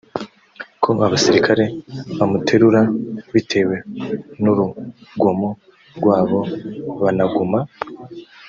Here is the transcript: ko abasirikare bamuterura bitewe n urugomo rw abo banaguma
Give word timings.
ko 0.83 0.89
abasirikare 1.05 1.65
bamuterura 2.17 2.81
bitewe 3.33 3.75
n 4.41 4.43
urugomo 4.51 5.49
rw 5.97 6.05
abo 6.19 6.39
banaguma 7.01 7.59